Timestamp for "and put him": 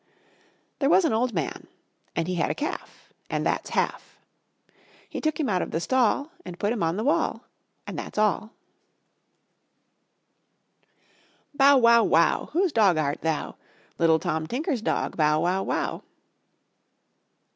6.43-6.81